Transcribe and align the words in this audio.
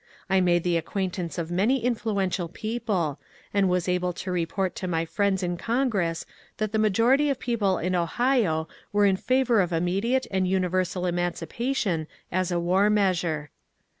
I 0.31 0.41
made 0.41 0.63
the 0.63 0.77
acquaintance 0.77 1.37
of 1.37 1.51
many 1.51 1.83
influ 1.83 2.15
ential 2.27 2.51
people, 2.51 3.19
and 3.53 3.69
was 3.69 3.87
able 3.87 4.13
to 4.13 4.31
report 4.31 4.73
to 4.77 4.87
my 4.87 5.05
friends 5.05 5.43
in 5.43 5.57
Con 5.57 5.89
gress 5.89 6.25
that 6.57 6.71
the 6.71 6.79
majority 6.79 7.29
of 7.29 7.37
people 7.37 7.77
in 7.77 7.93
Ohio 7.93 8.67
were 8.91 9.05
in 9.05 9.15
favour 9.15 9.61
of 9.61 9.71
immediate 9.71 10.25
and 10.31 10.47
universal 10.47 11.05
emancipation 11.05 12.07
as 12.31 12.51
a 12.51 12.59
war 12.59 12.89
measure. 12.89 13.51